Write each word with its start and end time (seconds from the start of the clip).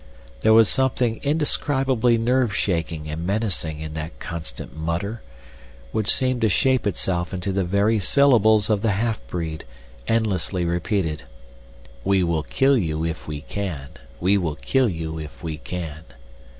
There 0.39 0.51
was 0.55 0.67
something 0.67 1.19
indescribably 1.21 2.17
nerve 2.17 2.55
shaking 2.55 3.07
and 3.07 3.23
menacing 3.23 3.79
in 3.81 3.93
that 3.93 4.17
constant 4.17 4.75
mutter, 4.75 5.21
which 5.91 6.09
seemed 6.11 6.41
to 6.41 6.49
shape 6.49 6.87
itself 6.87 7.35
into 7.35 7.51
the 7.51 7.63
very 7.63 7.99
syllables 7.99 8.67
of 8.71 8.81
the 8.81 8.93
half 8.93 9.19
breed, 9.27 9.63
endlessly 10.07 10.65
repeated, 10.65 11.25
"We 12.03 12.23
will 12.23 12.41
kill 12.41 12.79
you 12.79 13.05
if 13.05 13.27
we 13.27 13.41
can. 13.41 13.89
We 14.19 14.39
will 14.39 14.55
kill 14.55 14.89
you 14.89 15.19
if 15.19 15.43
we 15.43 15.57
can." 15.59 16.03